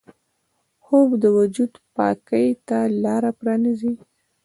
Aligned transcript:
خوب 0.83 1.09
د 1.23 1.25
وجود 1.37 1.71
پاکۍ 1.95 2.47
ته 2.67 2.77
لاره 3.03 3.31
پرانیزي 3.39 3.93